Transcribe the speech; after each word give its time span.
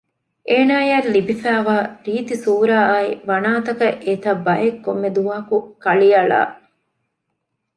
އޭނާއަށް 0.49 1.09
ލިބިފައިވާ 1.13 1.75
ރީތި 2.05 2.35
ސޫރައާއި 2.43 3.11
ވަނާތަކަށް 3.29 3.99
އެތަށް 4.05 4.43
ބައެއް 4.45 4.79
ކޮންމެ 4.85 5.09
ދުވަހަކު 5.15 5.57
ކަޅިއަޅަ 5.83 6.41